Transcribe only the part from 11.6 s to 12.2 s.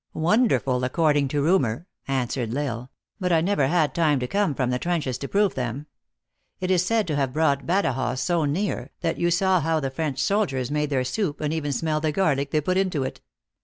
smell the